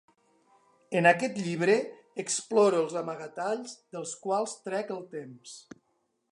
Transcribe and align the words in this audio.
En 1.01 1.07
aquest 1.09 1.35
llibre 1.47 1.75
exploro 2.23 2.81
els 2.85 2.97
amagatalls 3.03 3.77
dels 3.97 4.17
quals 4.25 4.59
trec 4.69 4.93
el 4.99 5.07
temps. 5.17 5.59